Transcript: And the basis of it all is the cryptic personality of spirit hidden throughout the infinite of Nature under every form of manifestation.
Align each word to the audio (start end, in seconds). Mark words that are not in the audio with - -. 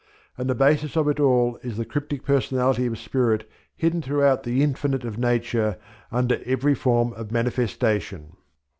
And 0.35 0.49
the 0.49 0.55
basis 0.55 0.97
of 0.97 1.07
it 1.09 1.19
all 1.19 1.59
is 1.61 1.77
the 1.77 1.85
cryptic 1.85 2.23
personality 2.25 2.87
of 2.87 2.97
spirit 2.97 3.47
hidden 3.75 4.01
throughout 4.01 4.41
the 4.41 4.63
infinite 4.63 5.05
of 5.05 5.19
Nature 5.19 5.77
under 6.11 6.41
every 6.43 6.73
form 6.73 7.13
of 7.13 7.31
manifestation. 7.31 8.31